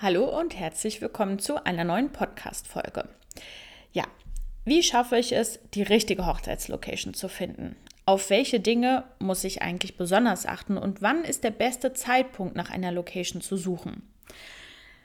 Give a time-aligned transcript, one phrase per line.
[0.00, 3.08] Hallo und herzlich willkommen zu einer neuen Podcast-Folge.
[3.92, 4.04] Ja,
[4.64, 7.74] wie schaffe ich es, die richtige Hochzeitslocation zu finden?
[8.06, 12.70] Auf welche Dinge muss ich eigentlich besonders achten und wann ist der beste Zeitpunkt, nach
[12.70, 14.08] einer Location zu suchen?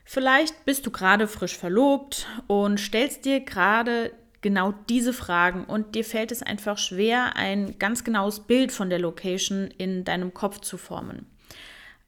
[0.06, 6.05] Vielleicht bist du gerade frisch verlobt und stellst dir gerade genau diese Fragen und dir
[6.05, 10.78] fällt es einfach schwer, ein ganz genaues Bild von der Location in deinem Kopf zu
[10.78, 11.32] formen.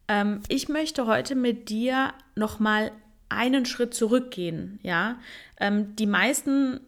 [0.07, 2.91] Ähm, ich möchte heute mit dir nochmal
[3.29, 4.79] einen Schritt zurückgehen.
[4.83, 5.17] Ja,
[5.59, 6.79] ähm, die meisten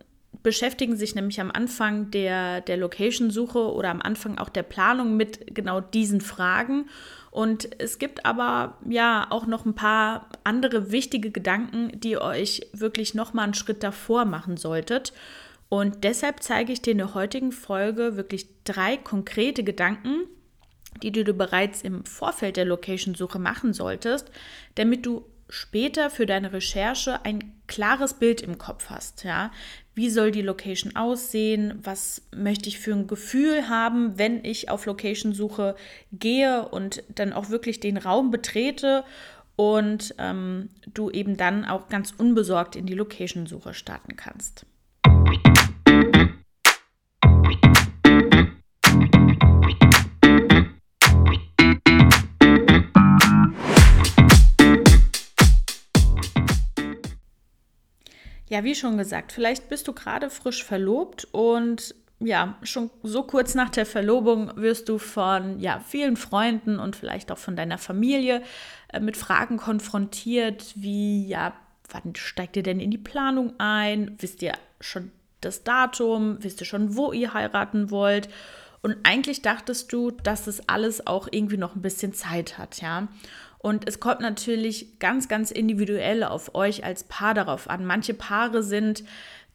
[0.44, 5.56] beschäftigen sich nämlich am Anfang der, der Location-Suche oder am Anfang auch der Planung mit
[5.56, 6.86] genau diesen Fragen.
[7.32, 13.14] Und es gibt aber ja auch noch ein paar andere wichtige Gedanken, die euch wirklich
[13.14, 15.14] nochmal einen Schritt davor machen solltet.
[15.70, 20.28] Und deshalb zeige ich dir in der heutigen Folge wirklich drei konkrete Gedanken,
[21.04, 24.32] die du bereits im Vorfeld der Location-Suche machen solltest,
[24.76, 29.24] damit du später für deine Recherche ein klares Bild im Kopf hast.
[29.24, 29.52] Ja?
[29.94, 31.80] Wie soll die Location aussehen?
[31.82, 35.76] Was möchte ich für ein Gefühl haben, wenn ich auf Location-Suche
[36.12, 39.04] gehe und dann auch wirklich den Raum betrete
[39.56, 44.66] und ähm, du eben dann auch ganz unbesorgt in die Location-Suche starten kannst.
[58.58, 63.54] Ja, wie schon gesagt, vielleicht bist du gerade frisch verlobt und ja, schon so kurz
[63.54, 68.42] nach der Verlobung wirst du von ja, vielen Freunden und vielleicht auch von deiner Familie
[68.92, 71.54] äh, mit Fragen konfrontiert, wie ja,
[71.92, 74.16] wann steigt ihr denn in die Planung ein?
[74.18, 75.12] Wisst ihr schon
[75.42, 76.38] das Datum?
[76.40, 78.28] Wisst ihr schon, wo ihr heiraten wollt?
[78.82, 83.08] Und eigentlich dachtest du, dass es alles auch irgendwie noch ein bisschen Zeit hat, ja.
[83.68, 87.86] Und es kommt natürlich ganz, ganz individuell auf euch als Paar darauf an.
[87.86, 89.04] Manche Paare sind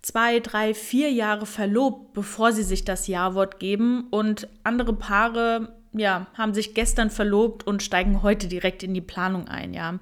[0.03, 4.09] zwei, drei, vier Jahre verlobt, bevor sie sich das Ja-Wort geben.
[4.11, 9.49] Und andere Paare, ja, haben sich gestern verlobt und steigen heute direkt in die Planung
[9.49, 9.99] ein, ja.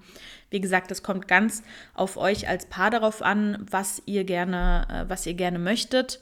[0.51, 1.63] Wie gesagt, es kommt ganz
[1.95, 6.21] auf euch als Paar darauf an, was ihr gerne, äh, was ihr gerne möchtet.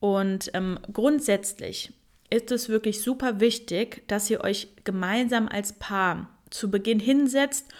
[0.00, 1.92] Und ähm, grundsätzlich
[2.30, 7.72] ist es wirklich super wichtig, dass ihr euch gemeinsam als Paar zu Beginn hinsetzt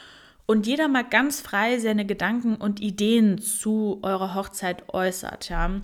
[0.46, 5.48] und jeder mal ganz frei seine Gedanken und Ideen zu eurer Hochzeit äußert.
[5.48, 5.80] Ja.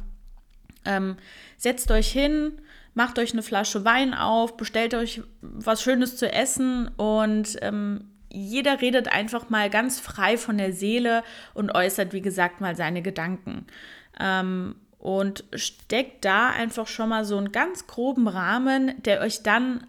[0.84, 1.16] Ähm,
[1.56, 2.60] setzt euch hin,
[2.94, 8.81] macht euch eine Flasche Wein auf, bestellt euch was Schönes zu essen und ähm, jeder
[8.81, 11.22] redet einfach mal ganz frei von der Seele
[11.54, 13.66] und äußert, wie gesagt, mal seine Gedanken.
[14.19, 19.87] Ähm, und steckt da einfach schon mal so einen ganz groben Rahmen, der euch dann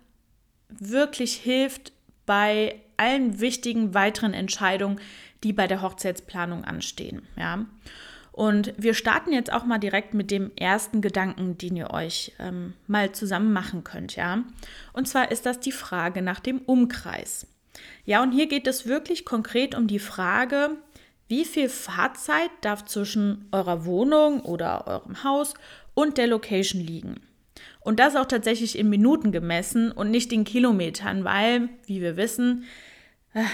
[0.70, 1.93] wirklich hilft
[2.26, 5.00] bei allen wichtigen weiteren Entscheidungen,
[5.44, 7.24] die bei der Hochzeitsplanung anstehen.
[7.38, 7.66] Ja.
[8.32, 12.74] Und wir starten jetzt auch mal direkt mit dem ersten Gedanken, den ihr euch ähm,
[12.88, 14.44] mal zusammen machen könnt, ja.
[14.92, 17.46] Und zwar ist das die Frage nach dem Umkreis.
[18.06, 20.72] Ja, und hier geht es wirklich konkret um die Frage,
[21.28, 25.54] wie viel Fahrzeit darf zwischen eurer Wohnung oder eurem Haus
[25.94, 27.22] und der Location liegen?
[27.82, 32.66] Und das auch tatsächlich in Minuten gemessen und nicht in Kilometern, weil, wie wir wissen,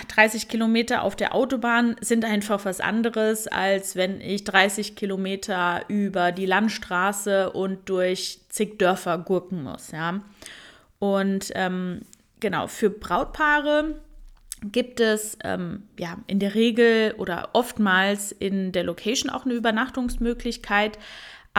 [0.09, 6.33] 30 Kilometer auf der Autobahn sind einfach was anderes, als wenn ich 30 Kilometer über
[6.33, 9.91] die Landstraße und durch zig Dörfer gurken muss.
[9.91, 10.19] Ja?
[10.99, 12.01] Und ähm,
[12.41, 13.95] genau, für Brautpaare
[14.61, 20.99] gibt es ähm, ja in der Regel oder oftmals in der Location auch eine Übernachtungsmöglichkeit.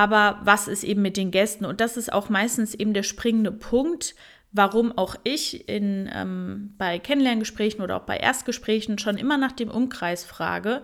[0.00, 1.66] Aber was ist eben mit den Gästen?
[1.66, 4.14] Und das ist auch meistens eben der springende Punkt,
[4.50, 9.70] warum auch ich in, ähm, bei Kennenlerngesprächen oder auch bei Erstgesprächen schon immer nach dem
[9.70, 10.80] Umkreis frage,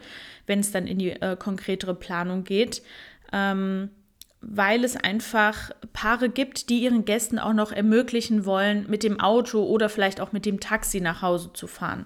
[0.46, 2.82] wenn es dann in die äh, konkretere Planung geht,
[3.32, 3.88] ähm,
[4.42, 9.64] weil es einfach Paare gibt, die ihren Gästen auch noch ermöglichen wollen, mit dem Auto
[9.64, 12.04] oder vielleicht auch mit dem Taxi nach Hause zu fahren.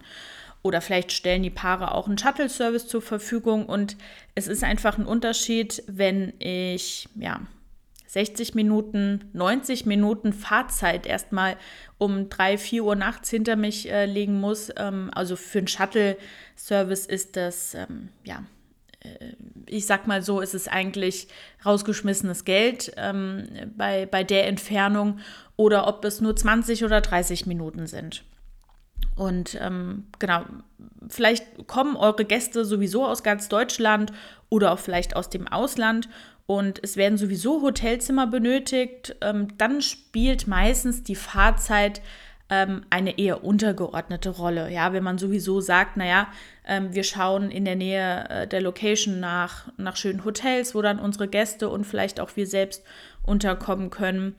[0.62, 3.96] Oder vielleicht stellen die Paare auch einen Shuttle-Service zur Verfügung und
[4.34, 7.40] es ist einfach ein Unterschied, wenn ich ja
[8.10, 11.56] 60 Minuten, 90 Minuten Fahrzeit erstmal
[11.96, 14.70] um 3, 4 Uhr nachts hinter mich äh, legen muss.
[14.76, 18.42] Ähm, also für einen Shuttle-Service ist das, ähm, ja,
[19.00, 19.34] äh,
[19.66, 21.28] ich sag mal so, ist es eigentlich
[21.64, 23.46] rausgeschmissenes Geld ähm,
[23.76, 25.20] bei, bei der Entfernung
[25.54, 28.24] oder ob es nur 20 oder 30 Minuten sind.
[29.16, 30.44] Und ähm, genau,
[31.08, 34.12] vielleicht kommen eure Gäste sowieso aus ganz Deutschland
[34.48, 36.08] oder auch vielleicht aus dem Ausland
[36.50, 42.02] und es werden sowieso Hotelzimmer benötigt, ähm, dann spielt meistens die Fahrzeit
[42.48, 44.68] ähm, eine eher untergeordnete Rolle.
[44.68, 46.26] Ja, wenn man sowieso sagt, naja,
[46.66, 50.98] ähm, wir schauen in der Nähe äh, der Location nach, nach schönen Hotels, wo dann
[50.98, 52.82] unsere Gäste und vielleicht auch wir selbst
[53.22, 54.34] unterkommen können.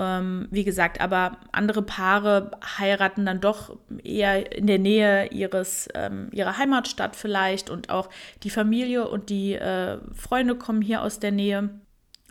[0.00, 6.28] Ähm, wie gesagt, aber andere Paare heiraten dann doch eher in der Nähe ihres, ähm,
[6.32, 8.08] ihrer Heimatstadt vielleicht und auch
[8.44, 11.70] die Familie und die äh, Freunde kommen hier aus der Nähe.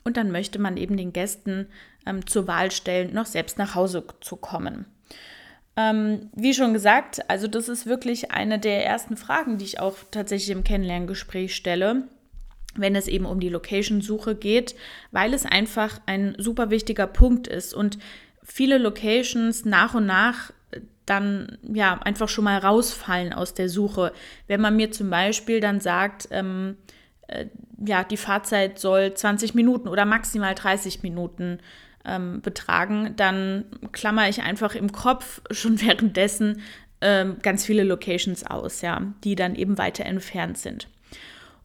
[0.06, 1.68] Und dann möchte man eben den Gästen
[2.06, 4.86] ähm, zur Wahl stellen, noch selbst nach Hause zu kommen.
[5.75, 9.98] Ähm, wie schon gesagt, also das ist wirklich eine der ersten Fragen, die ich auch
[10.10, 12.08] tatsächlich im Kennenlerngespräch stelle
[12.77, 14.75] wenn es eben um die Location-Suche geht,
[15.12, 17.97] weil es einfach ein super wichtiger Punkt ist und
[18.44, 20.51] viele Locations nach und nach
[21.06, 24.12] dann ja einfach schon mal rausfallen aus der Suche.
[24.47, 26.77] Wenn man mir zum Beispiel dann sagt, ähm,
[27.27, 27.45] äh,
[27.85, 31.59] ja, die Fahrzeit soll 20 Minuten oder maximal 30 Minuten
[32.06, 36.62] ähm, betragen, dann klammer ich einfach im Kopf schon währenddessen
[37.00, 40.88] ähm, ganz viele Locations aus, ja, die dann eben weiter entfernt sind.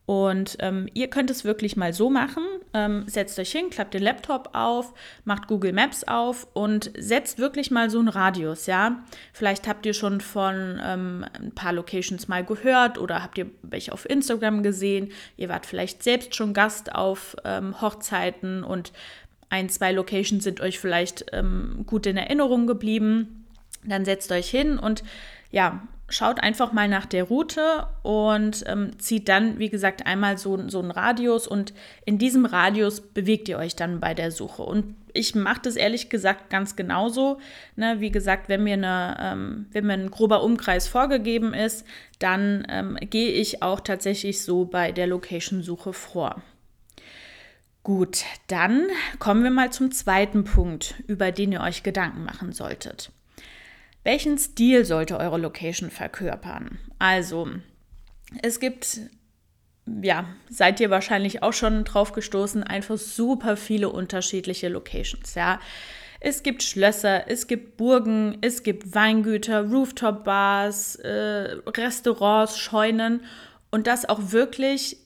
[0.05, 2.43] Und ähm, ihr könnt es wirklich mal so machen.
[2.75, 4.95] Ähm, setzt euch hin, klappt den Laptop auf,
[5.25, 9.05] macht Google Maps auf und setzt wirklich mal so einen Radius, ja.
[9.33, 13.93] Vielleicht habt ihr schon von ähm, ein paar Locations mal gehört oder habt ihr welche
[13.93, 15.13] auf Instagram gesehen.
[15.37, 18.93] Ihr wart vielleicht selbst schon Gast auf ähm, Hochzeiten und
[19.51, 23.45] ein, zwei Locations sind euch vielleicht ähm, gut in Erinnerung geblieben.
[23.85, 25.05] Dann setzt euch hin und
[25.51, 30.69] ja, schaut einfach mal nach der Route und ähm, zieht dann, wie gesagt, einmal so,
[30.69, 31.73] so einen Radius und
[32.05, 34.63] in diesem Radius bewegt ihr euch dann bei der Suche.
[34.63, 37.39] Und ich mache das ehrlich gesagt ganz genauso.
[37.77, 37.97] Ne?
[38.01, 41.87] Wie gesagt, wenn mir, eine, ähm, wenn mir ein grober Umkreis vorgegeben ist,
[42.19, 46.43] dann ähm, gehe ich auch tatsächlich so bei der Location-Suche vor.
[47.83, 48.87] Gut, dann
[49.19, 53.11] kommen wir mal zum zweiten Punkt, über den ihr euch Gedanken machen solltet.
[54.05, 56.79] Welchen Stil sollte eure Location verkörpern?
[56.99, 57.49] Also,
[58.43, 59.01] es gibt,
[60.03, 65.61] ja, seid ihr wahrscheinlich auch schon drauf gestoßen, einfach super viele unterschiedliche Locations, ja.
[66.25, 73.25] Es gibt Schlösser, es gibt Burgen, es gibt Weingüter, Rooftop-Bars, äh, Restaurants, Scheunen
[73.73, 74.99] und das auch wirklich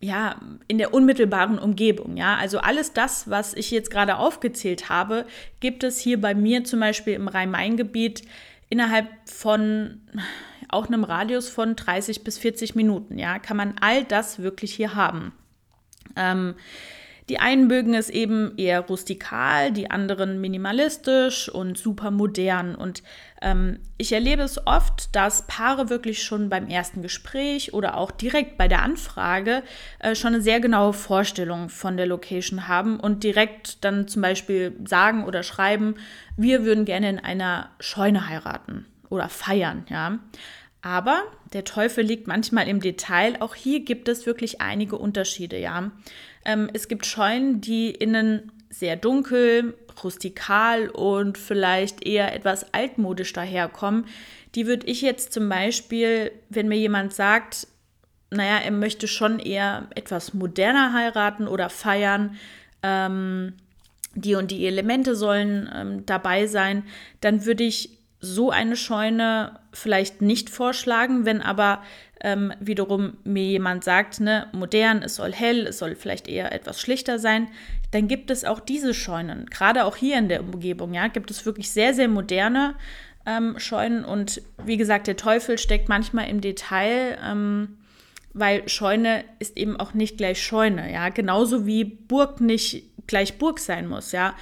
[0.00, 0.36] ja,
[0.66, 2.36] in der unmittelbaren Umgebung, ja.
[2.36, 5.26] Also alles das, was ich jetzt gerade aufgezählt habe,
[5.60, 8.22] gibt es hier bei mir zum Beispiel im Rhein-Main-Gebiet
[8.70, 10.00] innerhalb von
[10.68, 14.94] auch einem Radius von 30 bis 40 Minuten, ja, kann man all das wirklich hier
[14.94, 15.32] haben.
[16.16, 16.54] Ähm,
[17.30, 22.74] die einen mögen es eben eher rustikal, die anderen minimalistisch und super modern.
[22.74, 23.04] Und
[23.40, 28.58] ähm, ich erlebe es oft, dass Paare wirklich schon beim ersten Gespräch oder auch direkt
[28.58, 29.62] bei der Anfrage
[30.00, 34.76] äh, schon eine sehr genaue Vorstellung von der Location haben und direkt dann zum Beispiel
[34.84, 35.94] sagen oder schreiben,
[36.36, 40.18] wir würden gerne in einer Scheune heiraten oder feiern, ja.
[40.82, 41.22] Aber
[41.52, 43.36] der Teufel liegt manchmal im Detail.
[43.40, 45.92] Auch hier gibt es wirklich einige Unterschiede, ja.
[46.44, 54.06] Ähm, es gibt Scheunen, die innen sehr dunkel, rustikal und vielleicht eher etwas altmodisch daherkommen.
[54.54, 57.66] Die würde ich jetzt zum Beispiel, wenn mir jemand sagt,
[58.30, 62.36] naja, er möchte schon eher etwas moderner heiraten oder feiern,
[62.82, 63.54] ähm,
[64.14, 66.84] die und die Elemente sollen ähm, dabei sein,
[67.20, 71.82] dann würde ich so eine Scheune vielleicht nicht vorschlagen, wenn aber
[72.22, 76.80] ähm, wiederum mir jemand sagt, ne, modern, es soll hell, es soll vielleicht eher etwas
[76.80, 77.48] schlichter sein,
[77.90, 79.46] dann gibt es auch diese Scheunen.
[79.46, 82.74] Gerade auch hier in der Umgebung, ja, gibt es wirklich sehr, sehr moderne
[83.26, 87.18] ähm, Scheunen und wie gesagt, der Teufel steckt manchmal im Detail.
[87.24, 87.76] Ähm,
[88.32, 93.58] weil Scheune ist eben auch nicht gleich Scheune, ja, genauso wie Burg nicht gleich Burg
[93.58, 94.36] sein muss, ja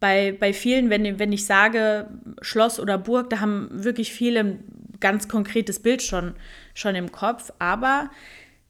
[0.00, 2.08] bei, bei vielen, wenn, wenn ich sage
[2.40, 4.58] Schloss oder Burg, da haben wirklich viele
[5.00, 6.34] ganz konkretes Bild schon,
[6.74, 7.52] schon im Kopf.
[7.58, 8.10] Aber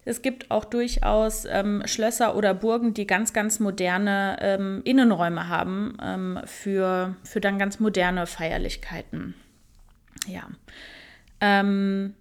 [0.04, 5.96] es gibt auch durchaus ähm, Schlösser oder Burgen, die ganz, ganz moderne ähm, Innenräume haben
[6.02, 9.34] ähm, für, für dann ganz moderne Feierlichkeiten.
[10.26, 10.48] Ja.
[11.40, 12.14] Ähm,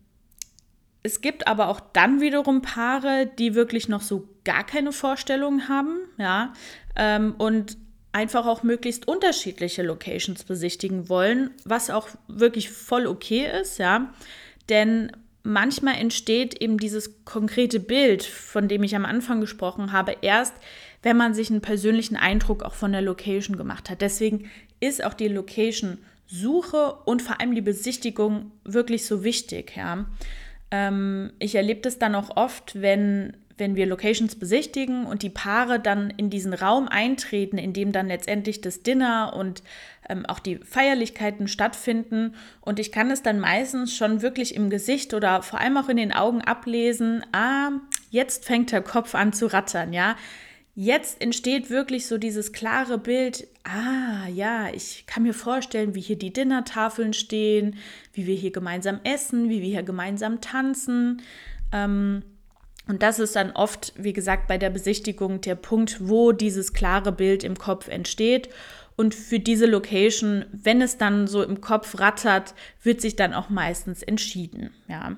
[1.02, 5.98] es gibt aber auch dann wiederum Paare, die wirklich noch so gar keine Vorstellung haben,
[6.18, 6.54] ja,
[6.96, 7.78] ähm, und
[8.12, 14.14] einfach auch möglichst unterschiedliche Locations besichtigen wollen, was auch wirklich voll okay ist, ja.
[14.70, 15.12] Denn
[15.44, 20.54] manchmal entsteht eben dieses konkrete Bild, von dem ich am Anfang gesprochen habe, erst,
[21.02, 24.02] wenn man sich einen persönlichen Eindruck auch von der Location gemacht hat.
[24.02, 24.50] Deswegen
[24.80, 30.06] ist auch die Location-Suche und vor allem die Besichtigung wirklich so wichtig, ja.
[30.72, 35.80] Ähm, ich erlebe das dann auch oft, wenn wenn wir Locations besichtigen und die Paare
[35.80, 39.62] dann in diesen Raum eintreten, in dem dann letztendlich das Dinner und
[40.08, 42.36] ähm, auch die Feierlichkeiten stattfinden.
[42.62, 45.98] Und ich kann es dann meistens schon wirklich im Gesicht oder vor allem auch in
[45.98, 47.72] den Augen ablesen, ah,
[48.10, 50.16] jetzt fängt der Kopf an zu rattern, ja.
[50.76, 56.18] Jetzt entsteht wirklich so dieses klare Bild, ah ja, ich kann mir vorstellen, wie hier
[56.18, 57.76] die Dinnertafeln stehen,
[58.14, 61.22] wie wir hier gemeinsam essen, wie wir hier gemeinsam tanzen.
[61.74, 62.24] Ähm,
[62.90, 67.12] und das ist dann oft, wie gesagt, bei der Besichtigung der Punkt, wo dieses klare
[67.12, 68.50] Bild im Kopf entsteht.
[68.98, 73.50] Und für diese Location, wenn es dann so im Kopf rattert, wird sich dann auch
[73.50, 74.72] meistens entschieden.
[74.88, 75.16] Ja.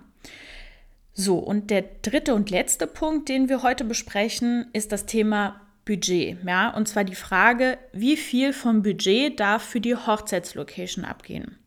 [1.13, 6.39] So, und der dritte und letzte Punkt, den wir heute besprechen, ist das Thema Budget.
[6.45, 11.57] Ja, und zwar die Frage, wie viel vom Budget darf für die Hochzeitslocation abgehen?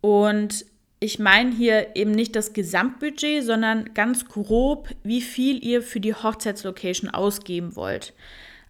[0.00, 0.66] Und
[1.02, 6.14] ich meine hier eben nicht das Gesamtbudget, sondern ganz grob, wie viel ihr für die
[6.14, 8.14] Hochzeitslocation ausgeben wollt.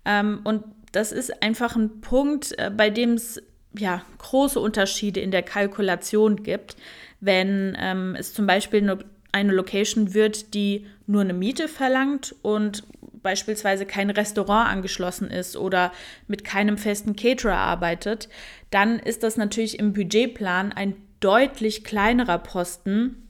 [0.07, 3.43] Ähm, und das ist einfach ein Punkt, äh, bei dem es
[3.79, 6.77] ja, große Unterschiede in der Kalkulation gibt.
[7.21, 8.99] Wenn ähm, es zum Beispiel eine,
[9.33, 12.85] eine Location wird, die nur eine Miete verlangt und
[13.23, 15.93] beispielsweise kein Restaurant angeschlossen ist oder
[16.29, 18.31] mit keinem festen Caterer arbeitet,
[18.71, 23.29] dann ist das natürlich im Budgetplan ein deutlich kleinerer Posten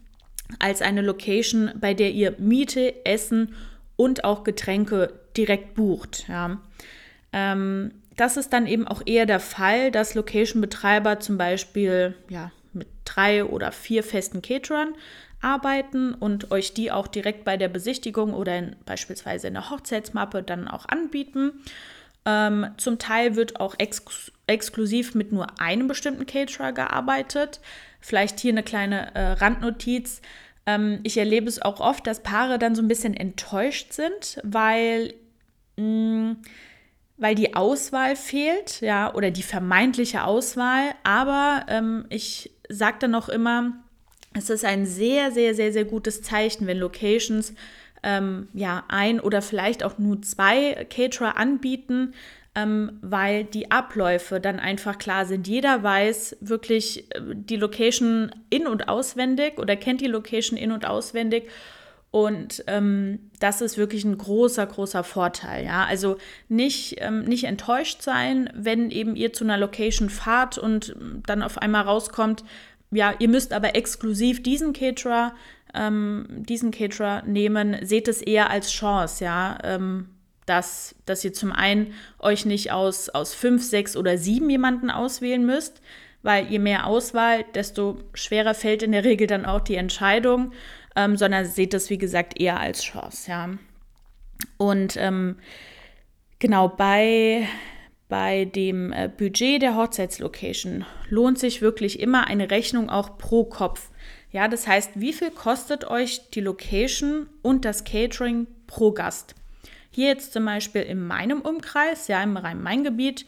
[0.58, 3.54] als eine Location, bei der ihr Miete, Essen
[3.96, 6.26] und auch Getränke direkt bucht.
[6.28, 6.58] Ja.
[7.32, 12.88] Ähm, das ist dann eben auch eher der Fall, dass Location-Betreiber zum Beispiel ja, mit
[13.04, 14.94] drei oder vier festen Caterern
[15.40, 20.42] arbeiten und euch die auch direkt bei der Besichtigung oder in, beispielsweise in der Hochzeitsmappe
[20.42, 21.52] dann auch anbieten.
[22.24, 24.02] Ähm, zum Teil wird auch ex
[24.46, 27.60] exklusiv mit nur einem bestimmten Caterer gearbeitet.
[28.00, 30.20] Vielleicht hier eine kleine äh, Randnotiz.
[30.66, 35.14] Ähm, ich erlebe es auch oft, dass Paare dann so ein bisschen enttäuscht sind, weil,
[35.76, 36.36] mh, mm,
[37.16, 40.90] weil die Auswahl fehlt, ja, oder die vermeintliche Auswahl.
[41.04, 43.72] Aber ähm, ich sage dann noch immer,
[44.34, 47.54] es ist ein sehr, sehr, sehr, sehr gutes Zeichen, wenn Locations
[48.02, 52.14] ähm, ja ein oder vielleicht auch nur zwei Caterer anbieten,
[52.54, 55.48] ähm, weil die Abläufe dann einfach klar sind.
[55.48, 60.86] Jeder weiß wirklich äh, die Location in- und auswendig oder kennt die Location in- und
[60.86, 61.48] auswendig.
[62.10, 65.64] Und ähm, das ist wirklich ein großer, großer Vorteil.
[65.64, 65.86] Ja?
[65.86, 66.18] Also
[66.50, 70.94] nicht, ähm, nicht enttäuscht sein, wenn eben ihr zu einer Location fahrt und
[71.26, 72.44] dann auf einmal rauskommt,
[72.90, 75.34] ja, ihr müsst aber exklusiv diesen Caterer,
[75.74, 79.58] ähm, diesen Caterer nehmen, seht es eher als Chance, ja.
[79.64, 80.08] Ähm,
[80.46, 85.46] dass, dass ihr zum einen euch nicht aus, aus fünf, sechs oder sieben jemanden auswählen
[85.46, 85.80] müsst,
[86.22, 90.52] weil je mehr Auswahl, desto schwerer fällt in der Regel dann auch die Entscheidung,
[90.96, 93.50] ähm, sondern seht es, wie gesagt, eher als Chance, ja.
[94.56, 95.36] Und ähm,
[96.38, 97.46] genau bei,
[98.08, 103.90] bei dem äh, Budget der Hochzeitslocation lohnt sich wirklich immer eine Rechnung auch pro Kopf.
[104.32, 109.34] Ja, das heißt, wie viel kostet euch die Location und das Catering pro Gast?
[109.90, 113.26] Hier jetzt zum Beispiel in meinem Umkreis, ja, im Rhein-Main-Gebiet,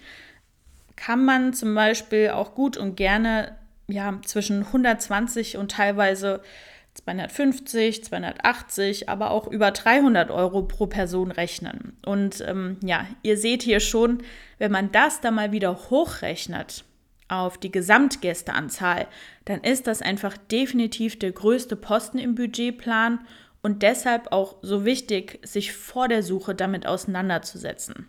[0.97, 3.57] kann man zum Beispiel auch gut und gerne
[3.87, 6.41] ja, zwischen 120 und teilweise
[6.95, 11.99] 250, 280, aber auch über 300 Euro pro Person rechnen.
[12.07, 14.23] Und ähm, ja, ihr seht hier schon,
[14.59, 16.85] wenn man das dann mal wieder hochrechnet
[17.29, 19.07] auf die Gesamtgästeanzahl,
[19.45, 23.21] dann ist das einfach definitiv der größte Posten im Budgetplan
[23.63, 28.09] und deshalb auch so wichtig, sich vor der Suche damit auseinanderzusetzen.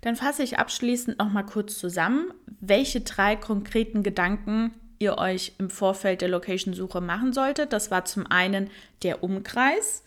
[0.00, 5.70] Dann fasse ich abschließend noch mal kurz zusammen, welche drei konkreten Gedanken ihr euch im
[5.70, 7.72] Vorfeld der Location-Suche machen solltet.
[7.72, 8.70] Das war zum einen
[9.02, 10.02] der Umkreis.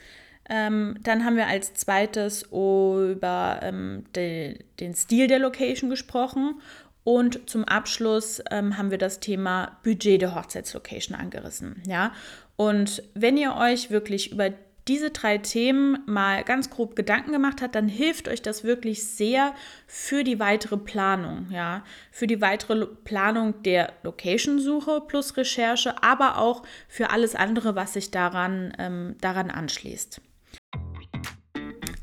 [0.49, 6.59] Ähm, dann haben wir als zweites über ähm, de, den Stil der Location gesprochen.
[7.03, 11.81] Und zum Abschluss ähm, haben wir das Thema Budget der Hochzeitslocation angerissen.
[11.87, 12.11] Ja?
[12.55, 14.51] Und wenn ihr euch wirklich über
[14.87, 19.53] diese drei Themen mal ganz grob Gedanken gemacht hat, dann hilft euch das wirklich sehr
[19.87, 26.63] für die weitere Planung, ja, für die weitere Planung der Location-Suche plus Recherche, aber auch
[26.87, 30.21] für alles andere, was sich daran, ähm, daran anschließt.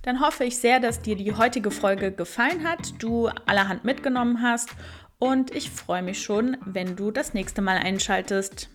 [0.09, 4.71] Dann hoffe ich sehr, dass dir die heutige Folge gefallen hat, du allerhand mitgenommen hast
[5.19, 8.67] und ich freue mich schon, wenn du das nächste Mal einschaltest.